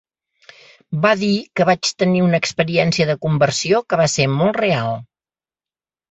Va 1.01 1.09
dir 1.23 1.27
que 1.59 1.65
vaig 1.69 1.91
tenir 2.03 2.23
una 2.27 2.39
experiència 2.43 3.07
de 3.09 3.15
conversió 3.25 3.81
que 3.91 3.99
va 4.01 4.07
ser 4.15 4.25
molt 4.39 4.57
real... 4.63 4.97